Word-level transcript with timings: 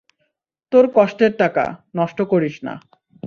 তোর 0.71 0.85
কষ্টের 0.95 1.31
টাকা, 1.37 1.65
নষ্ট 1.95 2.19
করিস 2.21 2.55
না। 2.63 2.73